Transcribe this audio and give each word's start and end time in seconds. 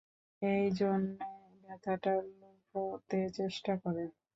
এইজন্যে 0.41 1.29
ব্যথাটা 1.63 2.13
লুকোতে 2.31 3.19
চেষ্টা 3.37 3.73
করে। 3.83 4.03